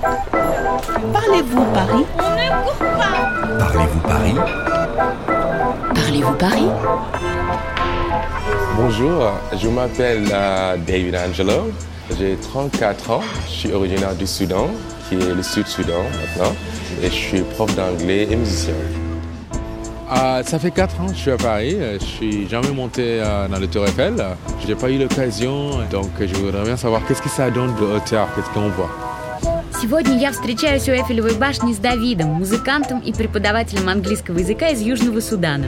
[0.00, 2.04] Parlez-vous Paris?
[2.18, 4.34] On ne court pas Parlez-vous Paris?
[5.94, 6.68] Parlez-vous Paris?
[8.76, 11.72] Bonjour, je m'appelle euh, David Angelo,
[12.16, 14.70] j'ai 34 ans, je suis originaire du Soudan,
[15.08, 16.54] qui est le Sud-Soudan maintenant,
[17.02, 18.74] et je suis prof d'anglais et musicien.
[20.08, 21.76] Ah, ça fait 4 ans que je suis à Paris.
[22.00, 24.14] Je suis jamais monté euh, dans le Tour Eiffel.
[24.62, 27.84] Je n'ai pas eu l'occasion, donc je voudrais bien savoir qu'est-ce que ça donne de
[27.84, 29.07] hauteur, qu'est-ce qu'on voit?
[29.80, 35.20] Сегодня я встречаюсь у Эйфелевой башни с Давидом, музыкантом и преподавателем английского языка из Южного
[35.20, 35.66] Судана.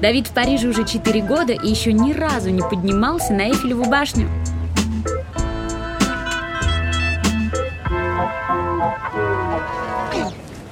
[0.00, 4.30] Давид в Париже уже 4 года и еще ни разу не поднимался на Эйфелеву башню.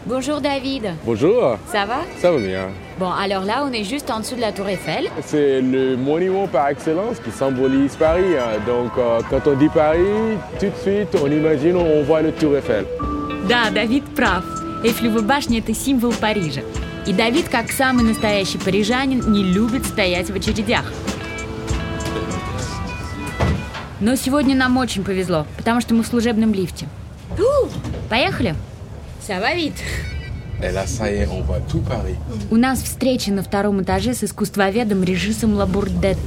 [0.07, 2.69] Bonjour David, Bonjour, ça va ça va bien.
[2.99, 5.09] Bon, alors là, on est juste en dessous de la tour Eiffel.
[5.25, 8.37] C'est le monument par excellence qui symbolise Paris.
[8.39, 8.61] hein.
[8.67, 12.55] Donc euh, quand on dit Paris, tout de suite on imagine, on voit le Tour
[12.57, 12.85] Eiffel.
[13.49, 14.45] Да, Давид прав.
[14.85, 16.61] Эйфелева башня– это символ Парижа.
[17.07, 20.85] И Давид, как самый настоящий парижанин, не любит стоять в очередях.
[24.01, 26.87] Но сегодня нам очень повезло, потому что мы в служебном лифте.
[28.11, 28.55] Поехали?
[29.27, 29.83] Ça va vite.
[30.63, 32.17] Et là ça y est, on voit tout Paris.
[32.51, 36.19] У нас встреча на втором этаже с искусствоведом Режисом Лабурдет,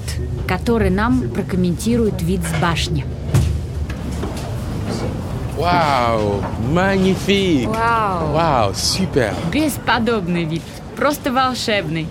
[0.48, 3.06] который нам прокомментирует вид с башни.
[5.59, 7.68] Waouh, magnifique.
[7.68, 8.73] Вау!
[8.73, 9.31] Super.
[9.52, 10.64] Бесподобный вид,
[10.95, 12.08] просто волшебный.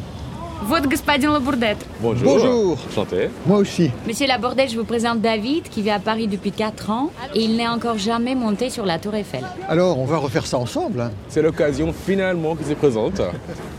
[0.64, 1.78] Вот господин Лабурдет.
[2.02, 2.24] Bonjour.
[2.38, 2.78] Bonjour.
[2.88, 3.30] Enchanté.
[3.48, 3.90] Moi aussi.
[4.08, 7.58] Monsieur Labordel, je vous présente David, qui vit à Paris depuis 4 ans, et il
[7.58, 9.44] n'est encore jamais monté sur la tour Eiffel.
[9.68, 11.02] Alors, on va refaire ça ensemble.
[11.02, 11.12] hein.
[11.30, 13.20] C'est l'occasion finalement qui se présente.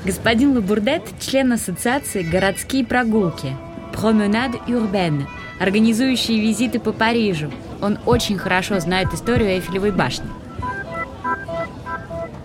[0.04, 3.54] Господин Лабурдет – член ассоциации «Городские прогулки»
[3.92, 5.26] «Променад Урбен»,
[5.60, 7.48] организующий визиты по Парижу.
[7.80, 10.26] Он очень хорошо знает историю Эйфелевой башни.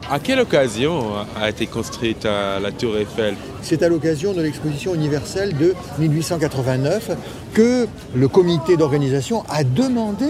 [0.09, 4.95] À quelle occasion a été construite euh, la Tour Eiffel C'est à l'occasion de l'exposition
[4.95, 7.11] universelle de 1889
[7.53, 10.27] que le comité d'organisation a demandé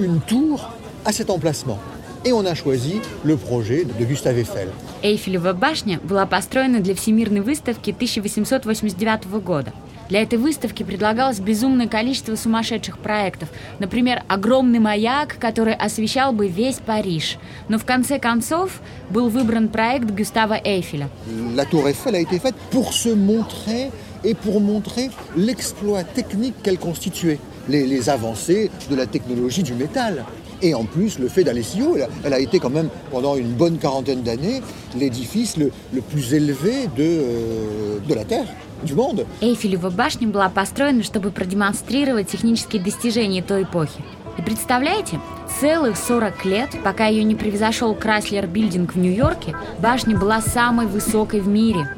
[0.00, 0.70] une tour
[1.04, 1.78] à cet emplacement.
[2.24, 4.68] Et on a choisi le projet de Gustave Eiffel.
[5.02, 9.72] Эйфелева башня была построена для Всемирной выставки 1889 года.
[10.09, 13.49] Для этой выставки предлагалось безумное количество сумасшедших проектов.
[13.77, 17.37] Например, огромный маяк, который освещал бы весь Париж.
[17.67, 18.81] Но в конце концов
[19.11, 21.09] был выбран проект Гюстава Эйфеля.
[21.55, 23.91] La tour Eiffel a été faite pour se montrer
[24.23, 30.25] et pour montrer l'exploit technique qu'elle constituait, les, les avancées de la technologie du métal.
[30.62, 32.88] Et en plus, le fait d'aller si haut, elle a, elle a été quand même,
[33.10, 34.62] pendant une bonne quarantaine d'années,
[34.98, 38.46] l'édifice le, le plus élevé de, euh, de la Terre,
[38.82, 39.26] du monde.
[39.42, 44.00] Эйфелева башня была построена, чтобы продемонстрировать технические достижения той эпохи.
[44.38, 45.20] И представляете,
[45.60, 51.40] целых 40 лет, пока ее не превзошел Крайслер Билдинг в Нью-Йорке, башня была самой высокой
[51.40, 51.88] в мире.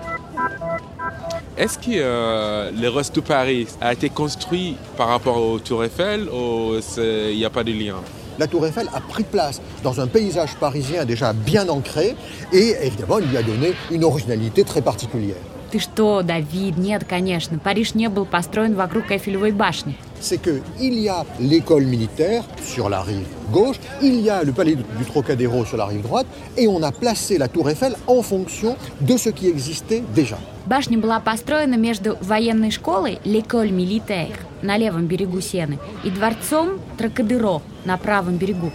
[1.57, 6.29] Est-ce que euh, le reste de Paris a été construit par rapport au Tour Eiffel
[6.29, 7.97] ou c'est- il n'y a pas de lien
[8.39, 12.17] La tour Eiffel a pris place dans un paysage parisien déjà bien ancré
[12.53, 15.37] et évidemment, il lui a donné une originalité très particulière.
[15.71, 16.79] Ты что, Давид?
[16.79, 17.59] Нет, конечно.
[17.59, 19.97] Париж не был построен вокруг Эйфелевой башни.
[20.21, 24.75] c'est qu'il y a l'école militaire sur la rive gauche, il y a le palais
[24.75, 26.27] du Trocadéro sur la rive droite,
[26.57, 30.39] et on a placé la tour Eiffel en fonction de ce qui existait déjà.
[30.67, 37.63] Башня была построена между военной школой Леколь Милитер на левом берегу Сены и дворцом Трокадеро
[37.85, 38.73] на правом берегу.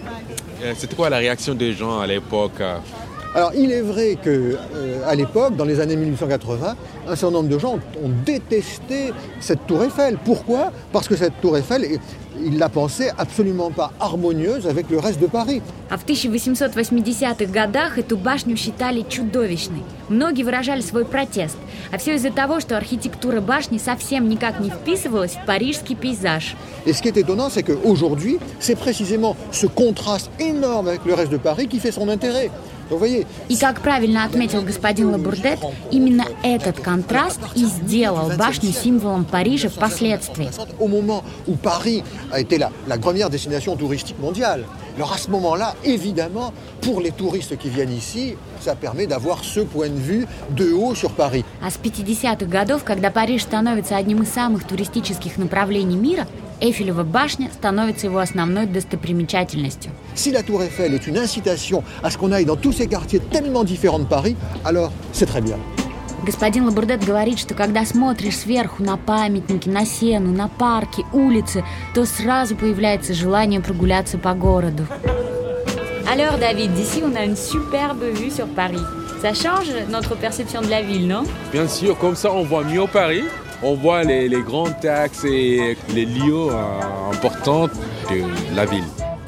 [0.63, 2.77] Euh, C'était quoi la réaction des gens à l'époque euh,
[3.35, 6.75] Alors il est vrai que euh, à l'époque, dans les années 1880,
[7.07, 10.17] un certain nombre de gens ont détesté cette tour Eiffel.
[10.25, 11.99] Pourquoi Parce que cette tour Eiffel,
[12.43, 15.61] ils la pensaient absolument pas harmonieuse avec le reste de Paris.
[15.89, 19.83] А в 1880-х годах эту башню считали чудовищной.
[20.09, 21.57] Многие выражали свой протест.
[21.91, 26.55] А все из-за того, что архитектура башни совсем никак не вписывалась в парижский пейзаж.
[26.85, 31.31] Et ce qui est étonnant, c'est qu'aujourd'hui, c'est précisément ce contraste énorme avec le reste
[31.31, 32.49] de Paris qui fait son intérêt.
[33.48, 35.58] И как правильно отметил господин Лабурдет,
[35.90, 40.50] именно этот контраст и сделал башню символом Парижа впоследствии.
[44.96, 49.60] alors à ce moment-là, évidemment, pour les touristes qui viennent ici, ça permet d'avoir ce
[49.60, 51.44] point de vue de haut sur Paris.
[51.62, 56.26] А с 50-х годов, когда Париж становится одним из самых туристических направлений мира,
[56.61, 59.91] Эйфелева башня становится его основной достопримечательностью.
[60.15, 63.19] Si la tour Eiffel est une incitation à ce qu'on aille dans tous ces quartiers
[63.19, 65.57] tellement différents de Paris, alors c'est très bien.
[66.23, 71.63] Господин Лабурдет говорит, что когда смотришь сверху на памятники, на сену, на парки, улицы,
[71.95, 74.85] то сразу появляется желание прогуляться по городу.
[76.05, 78.83] Alors David, d'ici on a une superbe vue sur Paris.
[79.21, 82.85] Ça change notre perception de la ville, non Bien sûr, comme ça on voit mieux
[82.85, 83.23] Paris.
[83.62, 87.68] On voit les, les grands axes et les lieux euh, importants
[88.10, 88.84] de la ville.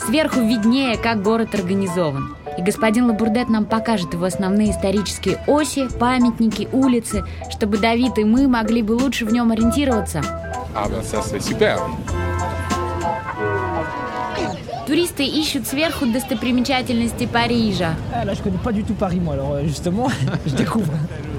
[0.06, 2.36] Сверху виднее, как город организован.
[2.56, 8.48] И господин Лабурдет нам покажет его основные исторические оси, памятники, улицы, чтобы Давид и мы
[8.48, 10.20] могли бы лучше в нем ориентироваться.
[10.74, 11.78] Ben ça c'est super.
[14.86, 17.94] Туристы ищут сверху достопримечательности Парижа.
[18.14, 20.08] Ah, là, je connais pas du tout Paris, moi, alors euh, justement,
[20.46, 20.90] je découvre.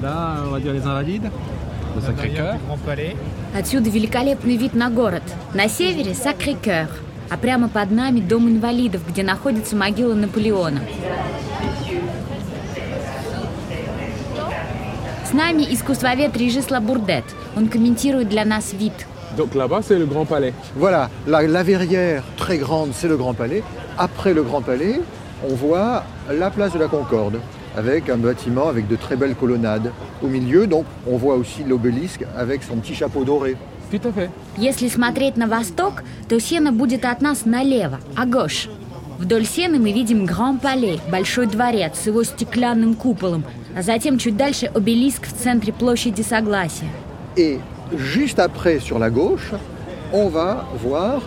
[0.03, 1.31] Là, on va dire les Invalides,
[1.98, 2.56] le Sacré-Cœur.
[2.66, 3.16] Grand Palais.
[3.54, 5.22] Отсюда великолепный вид на город.
[5.54, 6.88] На севере Сакрé-Кёр,
[7.30, 10.80] а прямо под нами дом инвалидов, где находится могила Наполеона.
[15.28, 17.24] С нами искусствовед Режис Лабурдет.
[17.56, 18.92] Он комментирует для нас вид.
[19.36, 20.54] Donc là-bas c'est le Grand Palais.
[20.76, 23.64] Voilà, la, la verrière très grande, c'est le Grand Palais.
[23.98, 25.00] Après le Grand Palais,
[25.42, 27.40] on voit la place de la Concorde,
[27.76, 29.90] avec un bâtiment avec de très belles colonnades.
[30.22, 33.56] Au milieu, donc, on voit aussi l'obélisque avec son petit chapeau doré.
[33.90, 34.30] Tout à fait.
[34.58, 38.68] Если смотреть на восток, то Сена будет от нас налево, а гош.
[39.18, 43.44] Вдоль Сены мы видим Гран-Пале, большой дворец с его стеклянным куполом,
[43.76, 46.88] а затем чуть дальше обелиск в центре площади Согласия.
[47.36, 47.58] Et
[47.96, 49.52] juste après, sur la gauche,
[50.12, 51.22] on va voir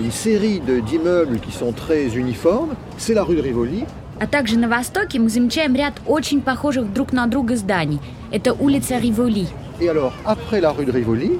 [0.00, 2.74] une série de- d'immeubles qui sont très uniformes.
[2.98, 3.84] C'est la rue de Rivoli.
[4.20, 8.00] А также на востоке мы замечаем ряд очень похожих друг на друга зданий.
[8.30, 9.48] Это улица Риволи.
[9.80, 11.38] Et alors, après la rue de Rivoli,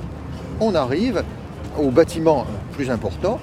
[0.61, 1.23] on arrive
[1.79, 3.39] au bâtiment plus important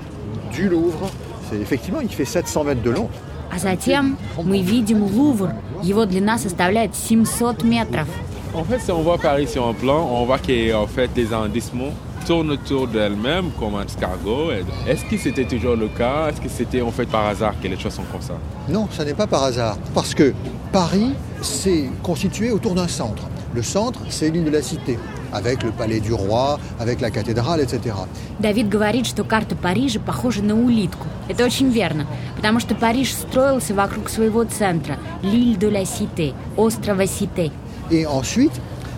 [0.51, 1.10] du Louvre.
[1.50, 3.10] C'est effectivement, il fait 700 mètres de long.
[3.51, 5.51] А затем мы видим Лувр.
[5.84, 8.07] Его длина составляет 700 метров.
[8.56, 11.94] En fait, si on voit Paris sur un plan, on voit qu'en fait les arrondissements
[12.25, 14.51] tournent autour d'elles-mêmes comme un escargot.
[14.51, 17.68] Et Est-ce que c'était toujours le cas Est-ce que c'était en fait par hasard que
[17.68, 18.34] les choses sont comme ça
[18.68, 19.78] Non, ça n'est pas par hasard.
[19.94, 20.34] Parce que
[20.72, 23.24] Paris s'est constitué autour d'un centre.
[23.54, 25.00] Le centre, c'est l'île de la Cité,
[25.31, 27.95] avec le palais du roi, avec la cathédrale, etc.
[28.39, 31.07] Давид говорит, что карта Парижа похожа на улитку.
[31.30, 32.06] Это очень верно,
[32.36, 37.51] потому что Париж строился вокруг своего центра, l'île de la Cité, острова Сите.
[37.89, 38.51] Et ensuite,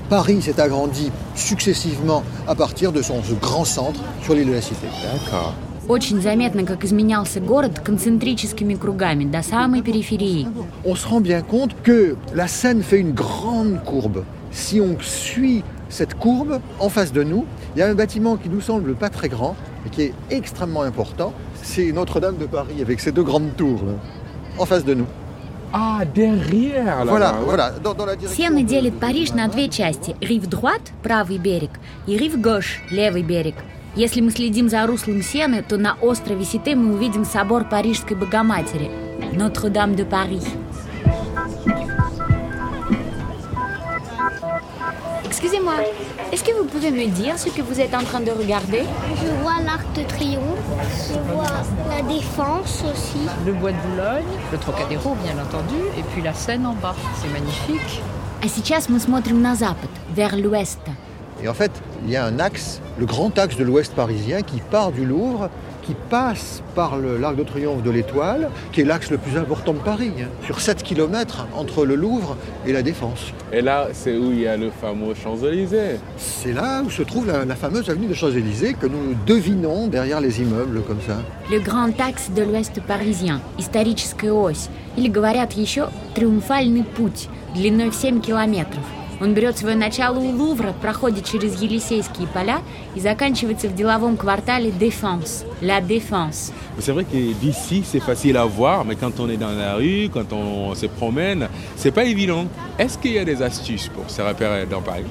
[0.09, 4.61] Paris s'est agrandi successivement à partir de son ce grand centre sur l'île de la
[4.61, 4.87] Cité.
[5.03, 5.53] D'accord.
[5.87, 10.47] Очень заметно, как изменялся город концентрическими кругами до самой периферии.
[10.85, 14.23] On se rend bien compte que la Seine fait une grande courbe.
[14.51, 17.45] Si on suit cette courbe, en face de nous,
[17.75, 20.83] il y a un bâtiment qui nous semble pas très grand, mais qui est extrêmement
[20.83, 21.33] important.
[21.63, 23.93] C'est Notre-Dame de Paris, avec ses deux grandes tours, là,
[24.59, 25.07] en face de nous.
[25.76, 28.36] Ah, derrière là Voilà, voilà, dans, dans la direction.
[28.44, 30.14] Сена de- делит Париж на две части.
[30.20, 31.70] Рив Друат– правый берег,
[32.06, 33.56] и Рив Гош– левый берег.
[33.96, 38.88] Если мы следим за руслом Сены, то на острове Сите мы увидим собор Парижской Богоматери–
[39.32, 40.40] Нотр-Дам де Пари.
[45.28, 45.84] Excusez-moi,
[46.33, 48.83] est-ce que vous pouvez me dire ce que vous êtes en train de regarder
[49.21, 50.59] Je vois l'Arc de Triomphe,
[51.07, 53.27] je vois la Défense aussi.
[53.45, 56.95] Le bois de Boulogne, le Trocadéro bien entendu, et puis la Seine en bas.
[57.21, 58.01] C'est magnifique.
[58.41, 60.79] А сейчас мы смотрим на запад, vers l'ouest.
[61.43, 61.71] Et en fait,
[62.05, 65.49] il y a un axe, le grand axe de l'ouest parisien, qui part du Louvre,
[65.83, 69.73] qui passe par le- l'Arc de Triomphe de l'Étoile, qui est l'axe le plus important
[69.73, 72.35] de Paris, hein, sur 7 km entre le Louvre
[72.67, 73.31] et la Défense.
[73.53, 75.99] Et là, c'est où il y a le fameux Champs-Élysées.
[76.17, 80.19] C'est là où se trouve la, la fameuse avenue des Champs-Élysées que nous devinons derrière
[80.21, 81.17] les immeubles comme ça.
[81.49, 87.95] Le Grand Axe de l'Ouest паризien, историческая ось, или говорят еще Триумфальный путь, длиной в
[87.95, 88.83] 7 километров.
[89.21, 92.61] Он берет свое начало у Лувра, проходит через Елисейские поля
[92.95, 96.53] и заканчивается в деловом квартале Défense, La Défense.
[96.77, 99.75] Mais C'est vrai que d'ici, c'est facile à voir, mais quand on est dans la
[99.75, 102.45] rue, quand on se promène, c'est pas évident.
[102.77, 105.03] Est-ce qu'il y a des astuces pour se repérer dans Paris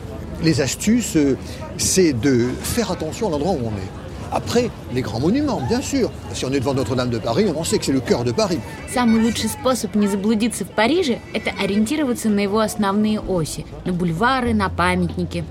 [0.42, 1.36] Les astuces, euh,
[1.76, 4.01] c'est de faire attention à l'endroit où on est.
[4.32, 6.10] Après, les grands monuments, bien sûr.
[6.32, 8.58] Si on est devant Notre-Dame de Paris, on sait que c'est le cœur de Paris.
[8.92, 14.54] Самый лучший способ не заблудиться в Париже – это ориентироваться на его основные оси, на бульвары,
[14.54, 15.44] на памятники.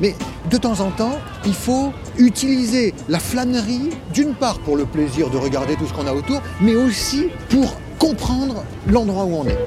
[0.00, 0.14] Mais
[0.50, 5.38] de temps en temps, il faut utiliser la flânerie, d'une part pour le plaisir de
[5.38, 9.58] regarder tout ce qu'on a autour, mais aussi pour comprendre l'endroit où on est.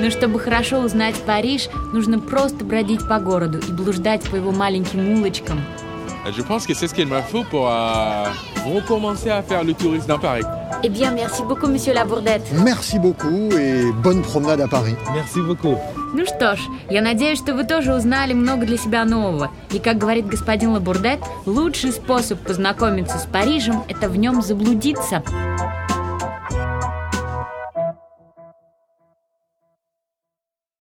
[0.00, 5.18] Но чтобы хорошо узнать Париж, нужно просто бродить по городу и блуждать по его маленьким
[5.18, 5.60] улочкам.
[6.29, 8.25] Je pense que c'est ce qu'il me faut pour euh,
[8.65, 10.43] recommencer à faire le tourisme dans Paris.
[10.83, 12.41] Eh bien, merci beaucoup, monsieur Лабурдет.
[12.63, 14.95] Merci beaucoup et bonne promenade à Paris.
[15.13, 15.77] Merci beaucoup.
[16.13, 16.59] Ну что ж,
[16.89, 19.49] я надеюсь, что вы тоже узнали много для себя нового.
[19.71, 25.23] И, как говорит господин Лабурдет, лучший способ познакомиться с Парижем– это в нем заблудиться.